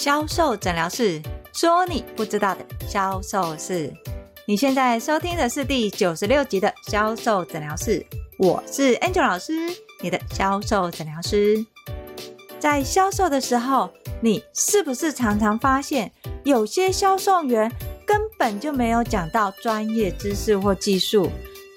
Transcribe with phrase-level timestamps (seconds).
[0.00, 1.20] 销售诊疗室
[1.52, 3.92] 说你不知道的销售事。
[4.46, 8.02] 你现在收听的是第九十六集的销售诊疗室，
[8.38, 9.52] 我是 Angel 老师，
[10.00, 11.62] 你的销售诊疗师。
[12.58, 13.90] 在销售的时候，
[14.22, 16.10] 你是不是常常发现
[16.44, 17.70] 有些销售员
[18.06, 21.28] 根本就没有讲到专业知识或技术，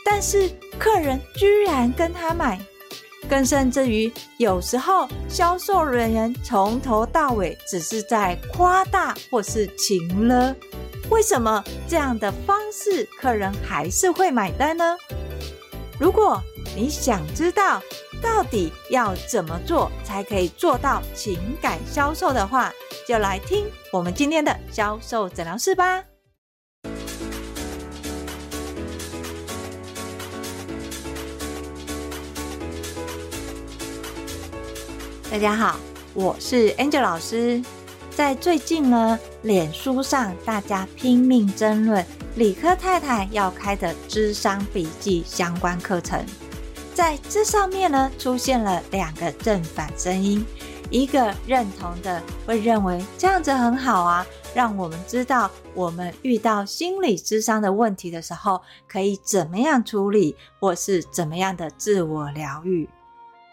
[0.06, 0.50] 但是
[0.80, 2.58] 客人居然跟他买？
[3.30, 10.56] 更甚至于，有时候销售人员从头到尾只是在夸大或是情勒，
[11.10, 14.96] 为什么这样的方式客人还是会买单呢？
[16.00, 16.42] 如果
[16.76, 17.82] 你想知道
[18.22, 22.72] 到底要怎么做才可以做到情感销售的话，
[23.08, 26.04] 就来听我们今天的销售诊疗室吧。
[35.34, 35.80] 大家好，
[36.14, 37.60] 我是 Angel 老师。
[38.12, 46.24] 在最近呢，脸书上大家拼命争论理科太太要开的智商笔记相关课程，
[46.94, 50.46] 在这上面呢，出现了两个正反声音，
[50.92, 62.88] 一个认同的会认为这样子很好啊，让我们知道我们遇到心理智商的问题的时候，可以怎么样处理，或是怎么样的自我疗愈。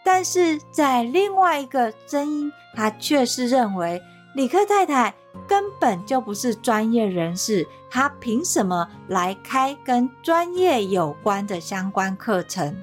[0.03, 4.01] 但是在另外一个声音，他却是认为
[4.35, 5.13] 李克太太
[5.47, 12.75] 根本就不是专业人士，他凭什么来开跟专业有关的相关课程？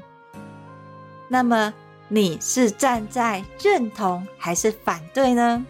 [1.27, 1.72] 那么
[2.08, 5.64] 你是站在认同还是反对呢？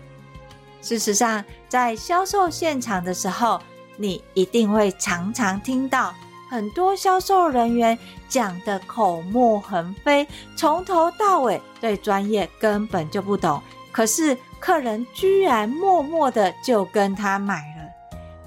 [0.80, 3.60] 事实上，在销售现场的时候，
[3.96, 6.14] 你一定会常常听到。
[6.50, 10.26] 很多销售人员讲的口沫横飞，
[10.56, 17.88] 从头到尾对专业根本就不懂，可是客人居然默默的就跟他买了。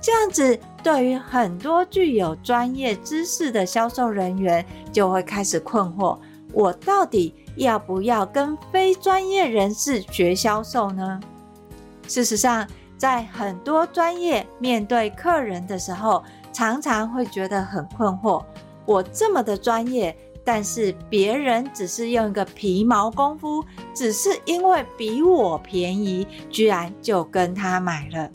[0.01, 6.17] 这样子，对于很多具有专业知识的销售人员就会开始困惑：
[6.53, 11.19] 我到底要不要跟非专业人士学销售呢？
[12.07, 18.43] 事实上，在很多专业面对客人的时候，常常会觉得很困惑，
[18.85, 28.29] 我这么的专业，但是别人只是用一个皮毛功夫，只是因为比我便宜，居然就跟他买了。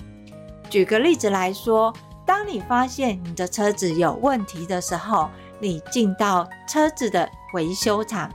[0.70, 1.92] 举个例子来说，
[2.24, 5.28] 当你发现你的车子有问题的时候，
[5.60, 8.30] 你进到车子的维修厂，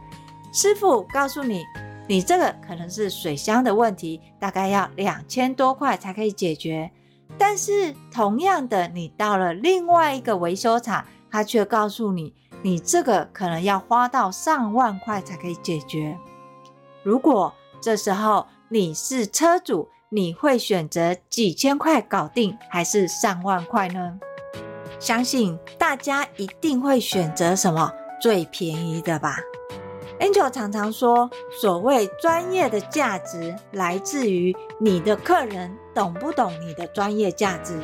[0.54, 1.64] 师傅告诉你，
[2.08, 6.90] 你这个可能是水箱的问题，大概要两千多块才可以解决。
[7.38, 16.18] 但是同样的，你到了另外一个维修厂，他却告诉你，你这个可能要花到上万块才可以解决。
[17.04, 24.20] 如果这时候你是车主，你会选择几千块搞定，还是上万块呢？
[25.00, 27.92] 相信大家一定会选择什么？
[28.22, 29.38] 最便宜的吧。
[30.20, 37.80] Angel 常常说，所谓专业的价值来自于你的客人懂不懂你的专业价值，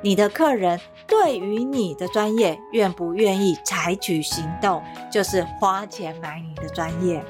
[0.00, 7.24] 你的客人对于你的专业愿不愿意采取行动，就是花钱买你的专业。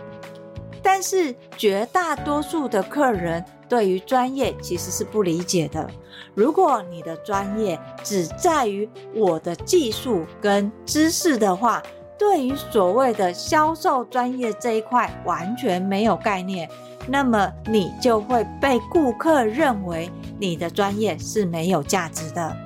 [0.83, 5.89] 但是绝大多数的客人对于专业其实是不理解的。
[6.35, 11.81] 如果你的专业只在于我的技术跟知识的话，
[12.19, 16.69] 对于所谓的销售专业这一块完全没有概念，
[17.07, 22.57] 那么你就会被顾客认为你的专业是没有价值的。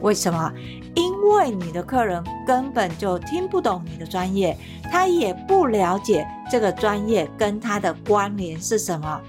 [0.00, 0.52] 为什么？
[0.94, 4.56] 因为你的客人根本就听不懂你的专业，
[4.90, 9.20] 他也不了解这个专业跟他的关联是什么。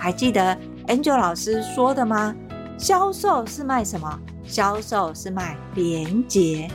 [0.00, 0.56] 还记得
[0.88, 2.34] Angel 老师说的吗？
[2.78, 4.18] 销售是卖什么？
[4.44, 6.68] 销售是卖连接。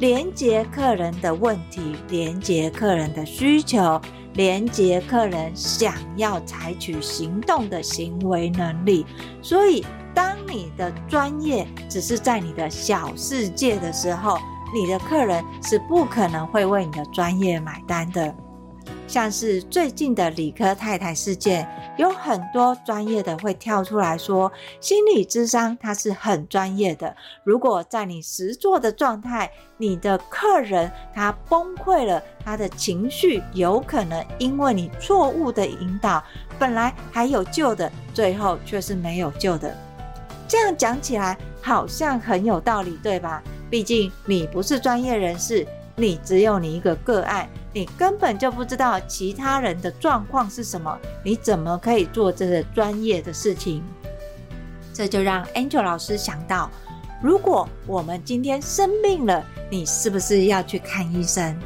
[0.00, 4.00] 连接客人的问题，连接客人的需求，
[4.34, 9.06] 连接客人想要采取行动的行为能力。
[9.42, 9.84] 所以，
[10.14, 14.38] 当你的专业只是在你的小世界的时候，
[14.74, 18.34] 你的客人是不可能会为你的专业买单的。
[19.06, 27.14] 像是最近的理科太太事件，有很多专业的会跳出来说，心理咨商它是很专业的。
[27.44, 36.22] 如果在你实作的状态，你的客人他崩溃了，他的情绪有可能因为你错误的引导，
[36.58, 39.76] 本来还有救的，最后却是没有救的。
[40.48, 43.42] 这样讲起来好像很有道理，对吧？
[43.70, 45.66] 毕竟你不是专业人士，
[45.96, 47.48] 你只有你一个个案。
[47.72, 53.82] 你根本就不知道其他人的状况是什么，你怎么可以做这个专业的事情？
[54.92, 56.70] 这就让 Angel 老师想到，
[57.20, 61.58] 如果我们今天生病了，你是不是要去看医生？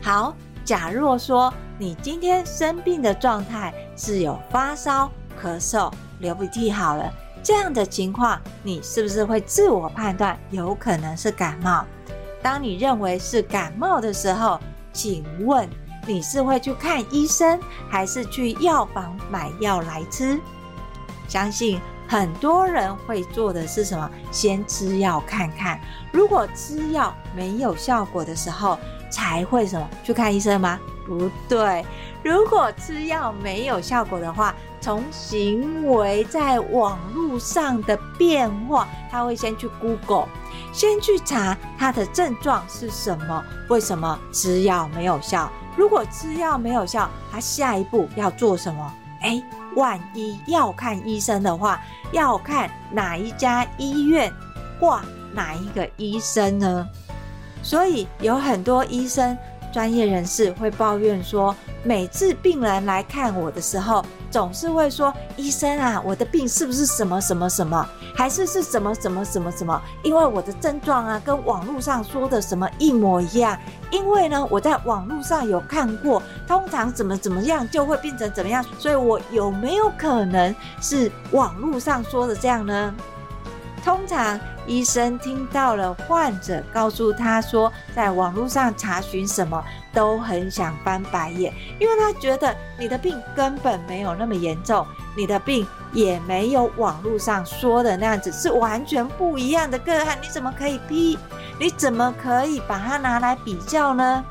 [0.00, 0.32] 好，
[0.64, 5.10] 假若说你今天生病的状态是有发烧、
[5.42, 11.84] 咳嗽、流鼻涕，好了，这样的情况，你是不是会自我判断有可能是感冒？
[12.42, 14.58] 当你认为是感冒的时候，
[14.92, 15.68] 请问
[16.06, 17.58] 你是会去看医生，
[17.90, 20.40] 还是去药房买药来吃？
[21.28, 24.10] 相信很多人会做的是什么？
[24.30, 25.78] 先吃药看看，
[26.12, 28.78] 如果吃药没有效果的时候，
[29.10, 29.88] 才会什么？
[30.02, 30.78] 去看医生吗？
[31.06, 31.84] 不对，
[32.22, 40.28] 如果吃药没有效果的话，从行为在网络上的变化，他会先去 Google，
[40.72, 43.44] 先去查他的症状是什么？
[43.68, 45.50] 为什么吃药没有效？
[45.76, 48.92] 如果吃药没有效，他下一步要做什么？
[49.22, 49.42] 诶，
[49.74, 51.80] 万一要看医生的话，
[52.12, 54.32] 要看哪一家医院
[54.78, 56.86] 挂哪一个医生呢？
[57.62, 59.36] 所以有很多医生、
[59.72, 69.80] 专业人士会抱怨说，每次病人来看我的时候，总是会说：“医生啊，我的病是不是什么什么什么，还是是什么什么什么什么？
[70.02, 73.58] 因为我的症状啊，跟网络上说的什么一模一样。
[73.90, 78.64] 因为呢，我在网络上有看过，通常怎么怎么样就会变成怎么样。
[78.78, 82.94] 所以，我有没有可能是网络上说的这样呢？
[83.84, 84.38] 通常。”
[84.68, 89.64] 医生听到了患者告诉他说，在网络上查询什么
[89.98, 94.86] 都很想翻白眼，因为他觉得你的病根本没有那么严重，
[95.16, 101.18] 你的病也没有网络上说的那样子，是完全不一样的个案，你怎么可以批？
[101.58, 104.24] 你怎么可以把它拿来比较呢？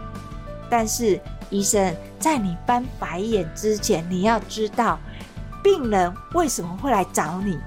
[0.70, 1.20] 但是
[1.50, 4.98] 医生，在你翻白眼之前，你要知道，
[5.62, 7.60] 病人为什么会来找你？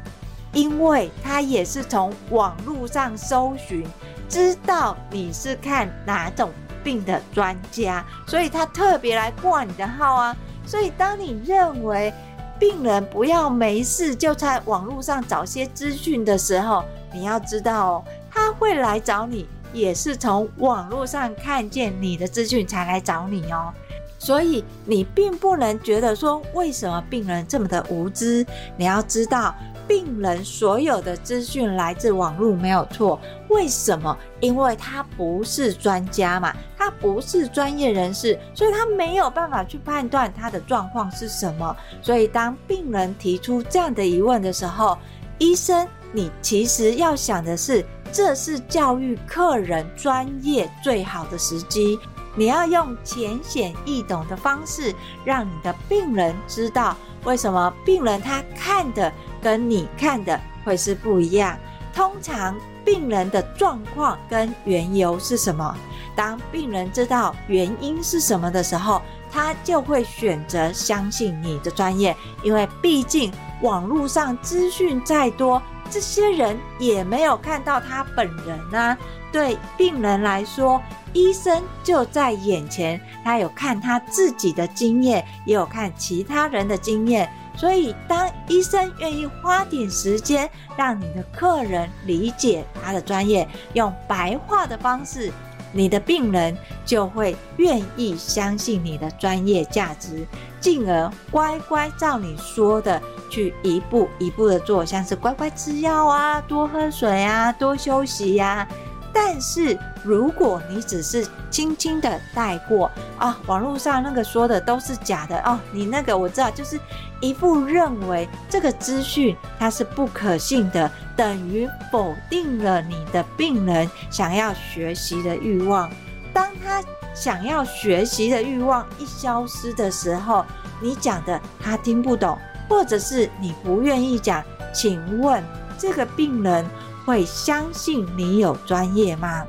[0.54, 3.86] 因为他也是从网络上搜寻，
[4.26, 6.50] 知道你是看哪种
[6.82, 10.36] 病的专家，所以他特别来挂你的号啊。
[10.66, 12.12] 所以当你认为
[12.58, 23.72] 病人不要没事就在网络上找些资讯的时候，你要知道哦，他会来找你，也是从网络上看见你的资讯才来找你哦。
[24.20, 28.46] 所以你并不能觉得说，为什么病人这么的无知，
[28.76, 29.52] 你要知道。
[29.88, 33.18] 病人所有的资讯来自网络没有错，
[33.48, 34.16] 为什么？
[34.38, 41.76] 因为他不是专家嘛，他不是专业人士，所以他没有办法去判断他的状况是什么。
[42.00, 44.96] 所以当病人提出这样的疑问的时候，
[45.38, 51.98] 医生，你其实要想的是，这是教育客人专业最好的时机。
[52.34, 54.94] 你要用浅显易懂的方式，
[55.24, 59.12] 让你的病人知道为什么病人他看的。
[59.42, 61.56] 跟你看的会是不一样。
[61.94, 62.54] 通常
[62.84, 65.74] 病人的状况跟缘由是什么？
[66.14, 69.00] 当病人知道原因是什么的时候，
[69.32, 72.14] 他就会选择相信你的专业。
[72.42, 73.32] 因为毕竟
[73.62, 78.94] 网络上资讯再多，这些人也没有看到他本人啊。
[79.32, 87.28] 对病人来说，医生就在眼前，他有看他自己的经验，也有看其他人的经验。
[87.56, 95.30] 所以，当医生愿意花点时间让你的客人理解他的专业，用白话的方式，
[95.72, 100.26] 你的病人就会愿意相信你的专业价值，
[100.58, 108.66] 进而乖乖照你说的去一步一步的做，像是乖乖吃药啊，多喝水啊，多休息呀、
[109.12, 116.78] 但是如果你只是轻轻的带过啊，网络上那个说的都是假的哦，你那个我知道，就是
[117.20, 125.90] 一副认为这个资讯它是不可信的，等于否定了你的病人想要学习的欲望。
[126.32, 130.46] 当他想要学习的欲望一消失的时候，
[130.80, 132.38] 你讲的他听不懂，
[132.68, 135.42] 或者是你不愿意讲，请问
[135.76, 136.64] 这个病人，
[137.10, 139.44] 会相信你有专业吗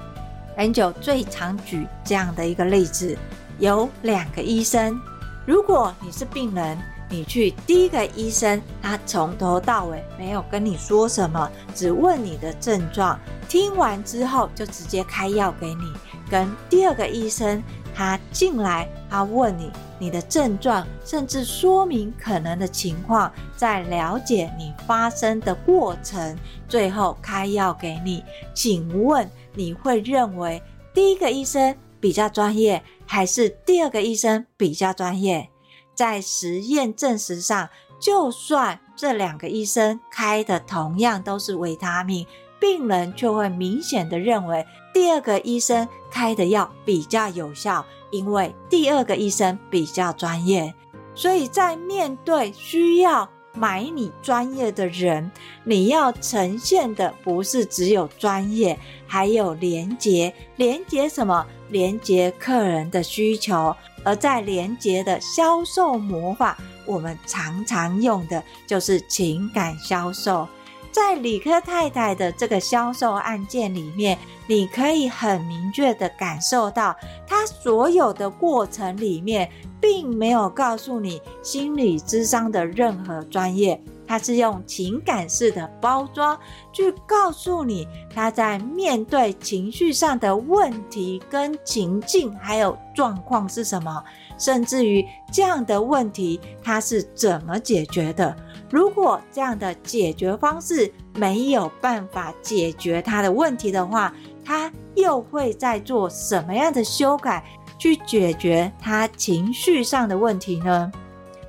[0.57, 3.15] ？Angel 最常举这样的一个例子，
[3.59, 4.99] 有两个医生。
[5.45, 6.75] 如果你是病人，
[7.07, 15.93] 你去第一个医生，他从头到尾没有跟你说什么，只问你的症状，听完之后就直接开药给你。
[16.31, 17.61] 跟第二个医生。
[17.93, 28.23] 他进来，他问你你的症状，甚至说明可能的情况，再了解你发生的过程，最后开药给你。
[28.53, 30.61] 请问你会认为
[30.93, 35.49] 第一个医生比较专业，还是第二个医生比较专业？
[35.93, 37.69] 在实验证实上，
[37.99, 42.25] 就算这两个医生开的同样都是维他命，
[42.59, 50.73] 病人却会明显的认为第二个医生开的药比较有效，因为第二个医生比较专业。
[51.15, 55.31] 所以在面对需要买你专业的人，
[55.63, 58.77] 你要呈现的不是只有专业，
[59.07, 60.33] 还有连结。
[60.57, 61.45] 连结什么？
[61.69, 63.75] 连结客人的需求。
[64.03, 70.47] 而在连结的销售魔法，我们常常用的就是情感销售。
[70.91, 74.17] 在理科太太的这个销售案件里面，
[74.47, 76.95] 你可以很明确的感受到，
[77.25, 83.81] 她所有的过程里面，并没有告诉你心理咨商的任何专业。
[84.07, 86.37] 他是用情感式的包装
[86.73, 94.03] 去告诉你，他在面对情绪上的问题跟情境，还有状况是什么，
[94.37, 98.35] 甚至于这样的问题他是怎么解决的。
[98.71, 104.13] 如果这样的解决方式没有办法解决他的问题的话，
[104.45, 107.43] 他又会再做什么样的修改
[107.77, 110.89] 去解决他情绪上的问题呢？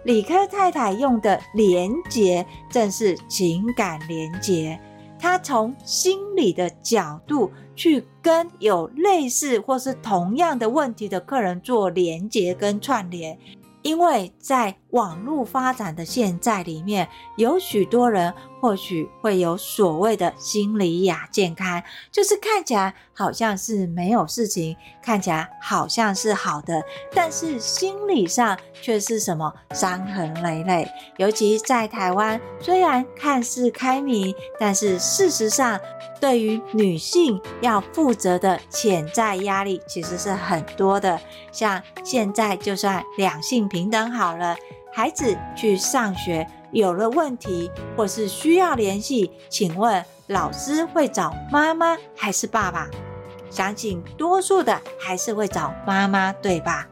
[0.05, 4.76] 理科太太用的连结正是情感连结，
[5.17, 13.38] 她从心理的角度去跟有类似或是同样的问题的客人做连结跟串联。
[13.83, 26.83] 因为在网络发展的现在里面，有许多人或许会有所谓的心理亚健康，就是看起来好像是没有事情，看起来好像是好的，
[27.13, 30.89] 但是心理上却是什么伤痕累累。
[31.17, 35.81] 尤其在台湾，虽然看似开明，但是事实上，
[36.21, 41.19] 对于女性要负责的潜在压力其实是很多的。
[41.51, 44.57] 像现在就算两性平等好了，
[44.93, 52.89] 孩子去上学有了问题或是需要联系，请问老师会找妈妈还是爸爸？
[53.51, 56.87] 相信多数的还是会找妈妈，对吧？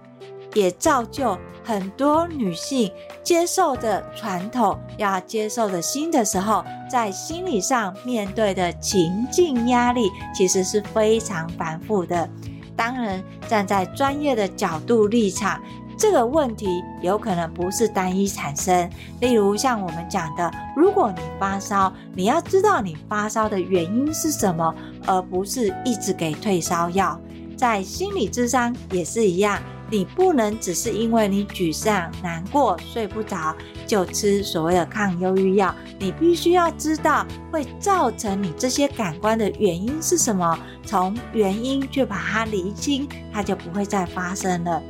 [0.54, 2.90] 也造就很多女性
[3.22, 12.28] 接受的传统，要接受的新的时候，在心理上面对的情境压力，其实是非常繁复的。
[12.76, 15.62] 当然，站在专业的角度立场，
[16.00, 18.88] 这个问题有可能不是单一产生。
[19.20, 24.74] 例如像我们讲的，如果你发烧，你要知道你发烧的原因是什么，
[25.06, 27.20] 而不是一直给退烧药。
[27.54, 29.60] 在心理智商也是一样。
[29.90, 33.54] 你不能只是因为你沮丧、难过、睡不着
[33.88, 44.80] 就吃所谓的抗忧郁药，你必须要知道会造成你这些感官的原因是什么，从原因去把它厘清，它就不会再发生了。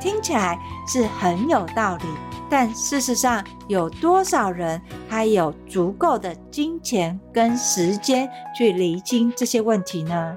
[0.00, 2.04] 听起来是很有道理，
[2.48, 10.36] 但事实上有多少人还有足够的金钱跟时间去厘清这些问题呢？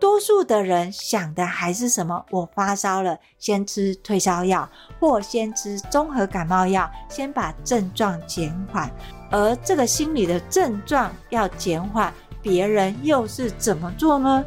[0.00, 2.24] 多数的人想的还是什么？
[2.30, 4.68] 我发烧了，先吃退烧药，
[5.00, 8.88] 或先吃综合感冒药，先把症状减缓。
[9.30, 14.44] 而这个心理的症状要减缓，别人又是怎么做呢？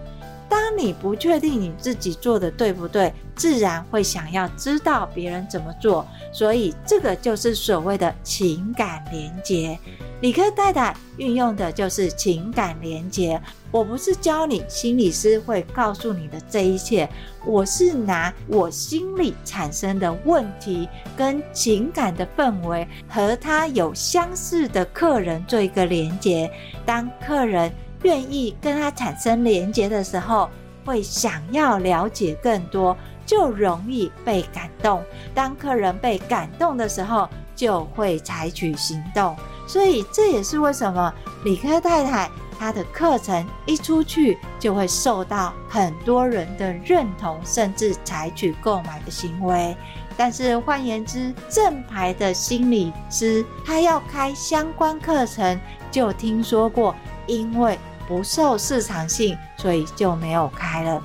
[0.52, 6.06] 当你不确定你自己做的对不对，自然会想要知道别人怎么做。
[6.34, 9.80] 所以，这个就是所谓的情感连接。
[10.20, 13.42] 理科太太运用的就是情感连接。
[13.72, 17.10] 我不是教你心理师会告诉你的这一切，
[17.46, 26.52] 我是拿我心里产生的问题跟情感的氛围和他有相似的客人做一个连接。
[26.86, 27.72] 当客人
[28.04, 30.50] 愿意跟他产生连结的时候，
[30.86, 35.04] 会想要了解更多，就容易被感动。
[35.34, 39.36] 当客人被感动的时候，就会采取行动。
[39.68, 42.30] 所以这也是为什么理科太太
[42.60, 49.76] 她的课程一出去就会受到很多人的认同，甚至采取购买的行为。
[50.18, 56.94] 但是换言之，正牌的心理师他要开相关课程，就听说过，
[57.28, 61.02] 因为不受市场性，所以就没有开了。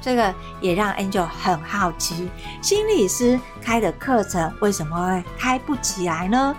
[0.00, 2.28] 这个也让 Angel 很好奇，
[2.60, 6.56] 心理师开的课程为什么会开不起来呢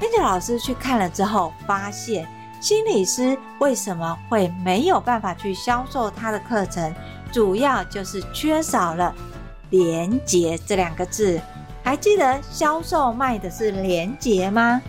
[0.00, 2.28] ？Angel 老师去看了之后，发现
[2.60, 6.94] 心理师为什么会没有办法去销售他的课程，
[7.32, 9.12] 主要就是缺少了
[9.70, 11.40] “连结”这两个字。
[11.82, 14.80] 还记得销售卖的是连结吗？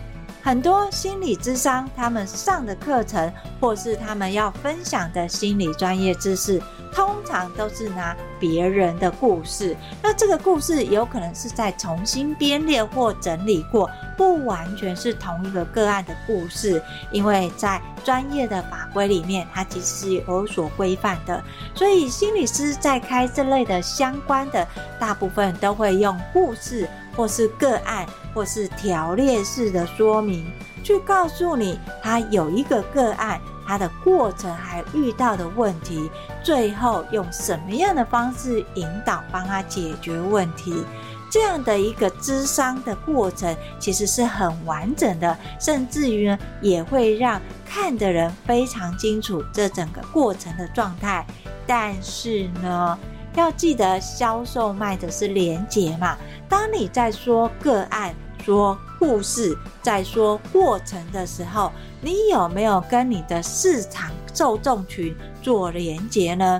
[0.48, 6.58] 很多心理咨商，他们上的课程，或是他们要分享的心理专业知识，
[6.90, 9.76] 通常都是拿别人的故事。
[10.02, 21.44] 那这个故事有可能是在重新编列或整理过，不完全是同一个个案的故事，因为在专业的法规里面，它其实是有所规范的。
[21.74, 24.66] 所以心理师在开这类的相关的，
[24.98, 26.88] 大部分都会用故事。
[27.16, 28.06] 或是个案，
[28.38, 30.46] 或是条列式的说明，
[30.84, 36.08] 去告诉你他有一个个案，他的过程还遇到的问题，
[36.40, 40.84] 最后用什么样的方式引导帮他解决问题，
[41.28, 51.26] 这样的一个咨商的过程其实是很完整的，甚至于呢也会让看的人非常清楚这整个过程的状态。
[51.66, 52.96] 但是呢，
[53.34, 56.16] 要记得销售卖的是连结嘛。
[56.48, 58.14] 当你在说个案、
[58.48, 66.58] 说故事、在说过程的时候，你有没有跟你的市场受众群做连结呢？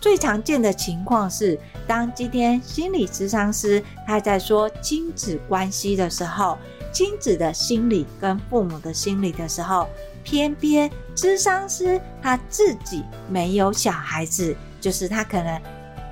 [0.00, 6.56] 最常见的情况是，当今天心理咨商师他在说亲子关系的时候，
[6.92, 9.88] 亲子的心理跟父母的心理的时候，
[10.22, 15.60] 偏偏咨商师他自己没有小孩子，就是他可能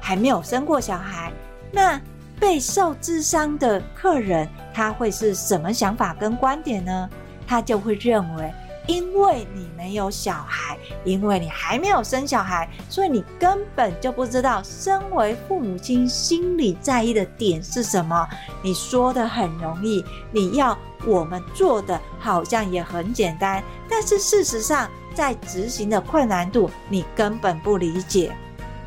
[0.00, 1.32] 还没有生过小孩，
[1.70, 2.00] 那。
[2.40, 7.10] 备受智商的客人，他会是什么想法跟观点呢？
[7.46, 8.52] 他就会认为，
[8.86, 18.28] 因为你没有小孩，因为你还没有生小孩，所以你根本就不知道身为父母亲心里在意的点是什么。
[18.62, 20.76] 你说的很容易，你要
[21.06, 28.32] 我们做的好像也很简单，但是事实上在执行的困难度，你根本不理解。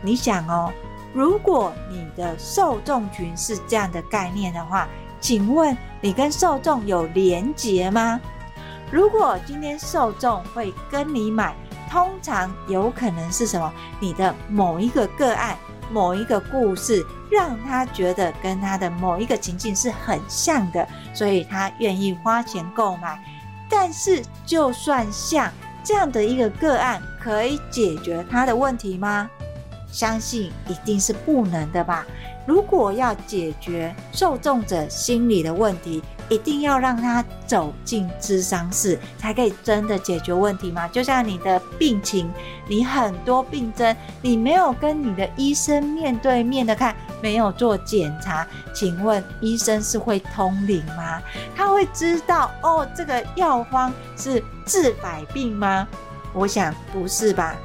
[0.01, 0.71] 你想哦。
[1.13, 4.87] 如果你的受众群是这样的概念的话，
[5.19, 8.19] 请问你跟受众有连结吗？
[8.91, 11.55] 如果今天受众会跟你买，
[11.89, 13.71] 通常有可能是什么？
[13.99, 15.57] 你的某一个个案、
[15.91, 23.21] 某一个故事，让他觉得跟他的某一个情境是很像的，所以他愿意花钱购买。
[23.69, 25.49] 但是，就算像
[25.83, 29.29] 这样的一个个案，可以解决他的问题吗？
[29.91, 32.05] 相信一定是不能的吧？
[32.47, 40.87] 如果要解决受众者心理的问题，一定要让他走进咨商室，才可以真的解决问题吗？
[40.87, 42.31] 就像你的病情，
[42.67, 51.21] 你很多病症，你没有跟你的医生面对面的看，没有做检查，请问医生是会通灵吗？
[51.55, 55.87] 他会知道哦，这个药方是治百病吗？
[56.33, 57.55] 我想不是吧。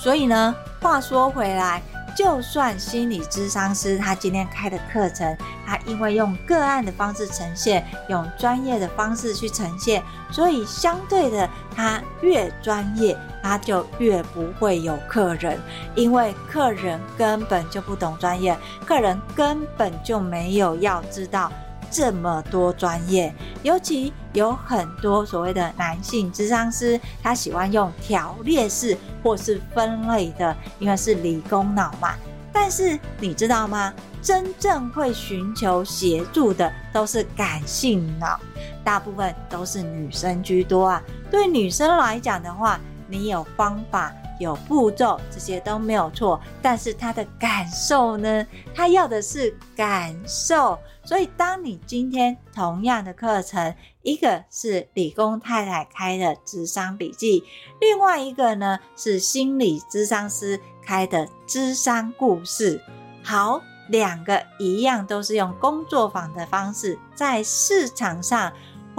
[0.00, 1.82] 所以呢，话说回来，
[2.16, 5.36] 就算心理咨商师他今天开的课程，
[5.66, 15.60] 他因为用个案的方式呈现，用专业的方式去呈现，所以相对的，他越专业，他就越不会有客人，
[15.94, 21.52] 因为客人根本就不懂专业，客人根本就没有要知道。
[21.90, 32.14] 这么多专业，尤其有很多所谓的男性咨商师，他喜欢用条列式或是分类的，因为是理工脑嘛。
[32.52, 33.92] 但是你知道吗？
[34.22, 38.38] 真正会寻求协助的都是感性脑，
[38.84, 41.02] 大部分都是女生居多啊。
[41.30, 44.12] 对女生来讲的话，你有方法。
[44.40, 48.44] 有步骤，这些都没有错，但是他的感受呢？
[48.74, 50.76] 他要的是感受。
[51.04, 57.44] 所以，当你今天同样的课程，一个是理工太太开的智商笔记，
[57.80, 62.82] 另外一个呢是心理咨商师开的智商故事。
[63.22, 68.50] 好，两个一样都是用工作坊的方式，在市场上。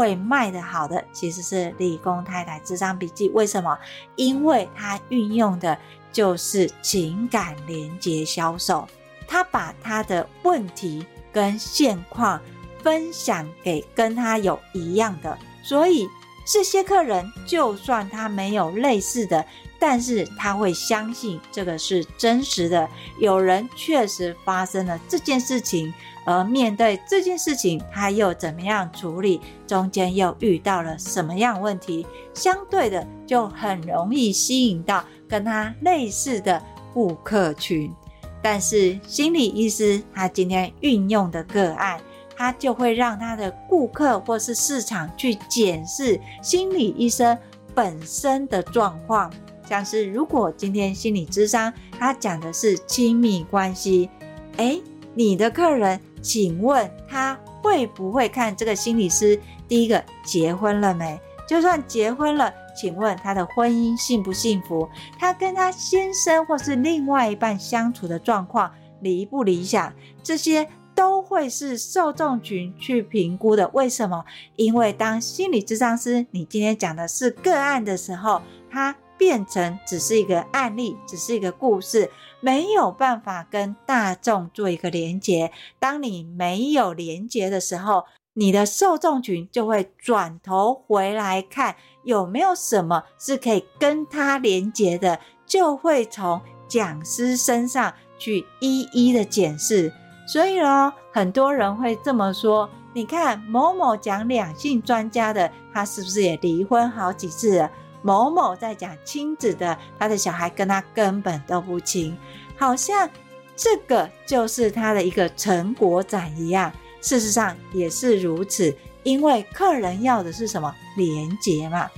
[0.02, 3.78] 会卖得好的其实是理工太太这张笔记，为什么？
[4.16, 5.78] 因为它运用的
[6.12, 8.88] 就是情感连接销售，
[9.28, 12.42] 他把他的问题跟现况
[12.82, 16.10] 分享给跟他有一样的，所以
[16.48, 19.46] 这些客人就算他没有类似的，
[19.82, 25.92] 但是他会相信这个是真实的，有人确实发生了这件事情。
[26.24, 29.42] 而面对这件事情，他又怎么样处理？
[29.66, 32.06] 中间又遇到了什么样问题？
[32.32, 36.62] 相对的，就很容易吸引到跟他类似的
[36.94, 37.92] 顾客群。
[38.40, 42.00] 但是心理医师他今天运用的个案，
[42.38, 47.36] 他就会让他的顾客或是市场去检视心理医生
[47.74, 49.34] 本身的状况。
[49.72, 54.10] 像是如果今天心理咨商他讲的是亲密关系，
[54.58, 54.82] 诶，
[55.16, 55.98] 你的客人。
[56.22, 61.20] 请问他会不会看这个心理师第一个结婚了没？
[61.48, 64.88] 就算结婚了，请问他的婚姻幸不幸福？
[65.18, 69.92] 他跟他先生或是另外一半相处的状况理不理想？
[70.22, 73.68] 这些都会是受众群去评估的。
[73.74, 74.24] 为什么？
[74.58, 85.52] 因为当心理咨商师，你今天讲的是个案的时候，他变成只是一个案例，只是一个故事，没有办法跟大众做一个连接。
[85.78, 99.94] 当你没有连接的时候，你的受众群就会转头回来看有没有什么是可以跟他连接的，就会从讲师身上去一一的检视。
[100.26, 107.72] 所以呢，很多人会这么说：你看某某讲两性专家的，他是不是也离婚好几次了？
[108.02, 112.18] 某某在讲亲子的，他的小孩跟他根本都不亲，
[112.58, 113.10] 好像
[113.56, 116.72] 这个就是他的一个成果展一样。
[117.02, 120.74] 事实上也是如此，因为客人要的是什么？
[120.96, 121.90] 连结嘛。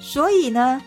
[0.00, 0.80] 所以呢，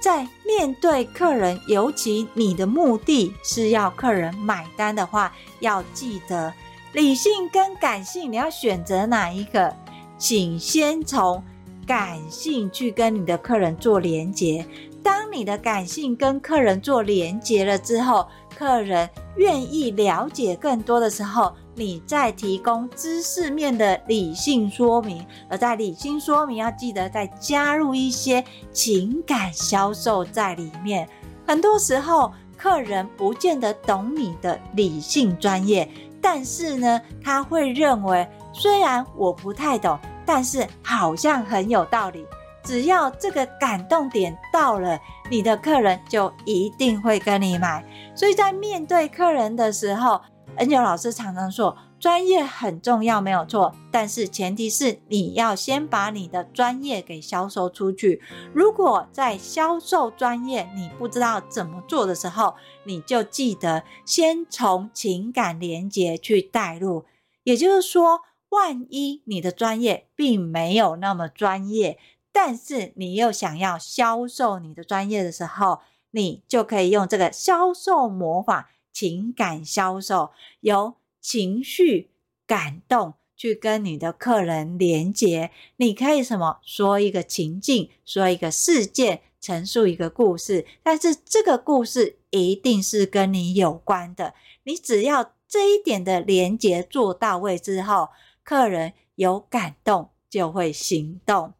[0.00, 6.52] 在面对客人，尤其你的目的是要客人买单的话，要记得
[6.92, 9.74] 理性跟感性，你要选择哪一个？
[10.18, 11.44] 请先从
[11.86, 14.66] 感性去跟你的客人做连接。
[15.02, 18.26] 当你的感性跟客人做连接了之后，
[18.58, 31.08] 客人愿意了解更多的时候，你再提供知识面的理性说明，而在理性说明要记得再加入一些情感销售在里面。
[31.46, 35.88] 很多时候，客人不见得懂你的理性专业，
[36.20, 42.26] 但是呢，他会认为虽然我不太懂，但是好像很有道理。
[42.62, 44.98] 只要这个感动点到了，
[45.30, 47.84] 你的客人就一定会跟你买。
[48.12, 50.20] 所以在面对客人的时候，
[50.56, 53.72] 恩九老师常常说，专业很重要，没有错。
[53.92, 58.20] 但是前提是你要先把你的专业给销售出去。
[58.52, 67.04] 如果在销售专业你不知道怎么做的时候，你就记得先从情感连接去带入。
[67.44, 68.22] 也就是说，
[68.56, 71.98] 万一你的专业并没有那么专业。
[72.32, 82.10] 但是你又想要销售你的专业的时候，你就可以用这个销售魔法——情感销售，由情绪
[82.46, 85.50] 感动去跟你的客人连接。
[85.76, 86.58] 你可以什么？
[86.62, 90.66] 说一个情境，说一个事件，陈述一个故事。
[90.82, 94.34] 但是这个故事一定是跟你有关的。
[94.64, 98.08] 你只要这一点的连接做到位之后，
[98.46, 101.52] 客人有感动就会行动。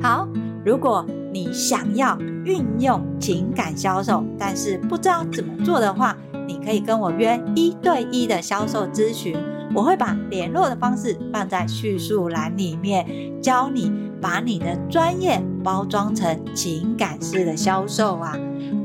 [0.00, 0.28] 好，
[0.64, 9.36] 如果你想要运用情感销售，但是不知道怎么做的话，你可以跟我约一对一的销售咨询。
[9.74, 18.38] 我会把联络的方式放在叙述栏里面，教你把你的专业包装成情感式的销售啊。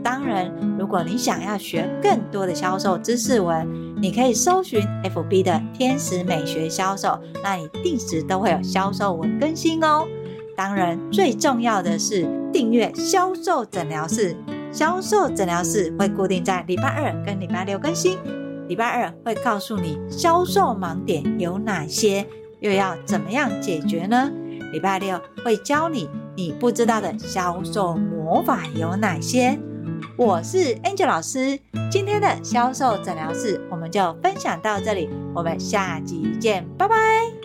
[0.03, 3.67] 当然，如果你想要学更多的销售知识文，
[4.01, 10.07] 你可以搜寻 FB 的天使美学销售，那你定时都会有销售文更新哦。
[10.55, 14.35] 当然，最重要的是订阅销售诊疗室。
[14.71, 18.17] 销售诊疗室会固定在礼拜二跟礼拜六更新。
[18.67, 22.25] 礼拜二会告诉你销售盲点有哪些，
[22.59, 24.31] 又要怎么样解决呢？
[24.75, 29.57] 礼拜六会教你你不知道的销售魔法有哪些。
[30.17, 31.57] 我是 Angel 老师，
[31.89, 37.44] 今天的销售诊疗室我们就分享到这里，我们下集见，拜拜。